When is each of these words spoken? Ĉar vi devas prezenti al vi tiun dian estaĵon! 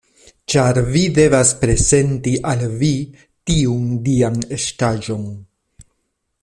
Ĉar 0.51 0.77
vi 0.93 1.03
devas 1.17 1.51
prezenti 1.59 2.33
al 2.53 2.65
vi 2.81 2.91
tiun 3.51 3.87
dian 4.09 4.43
estaĵon! 4.59 5.33